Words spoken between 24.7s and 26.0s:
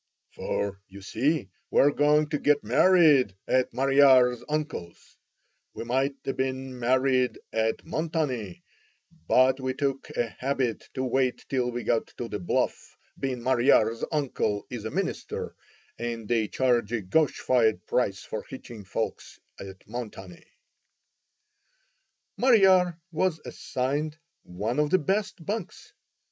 of the best "bunks."